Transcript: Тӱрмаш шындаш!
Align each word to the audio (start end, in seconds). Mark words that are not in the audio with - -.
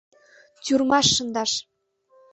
Тӱрмаш 0.63 1.07
шындаш! 1.15 1.51